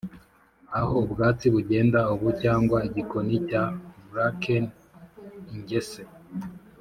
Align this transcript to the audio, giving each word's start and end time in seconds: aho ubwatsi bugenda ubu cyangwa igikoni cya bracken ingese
aho 0.77 0.91
ubwatsi 1.03 1.45
bugenda 1.53 1.99
ubu 2.13 2.27
cyangwa 2.41 2.77
igikoni 2.87 3.35
cya 3.49 3.63
bracken 4.09 4.65
ingese 5.53 6.01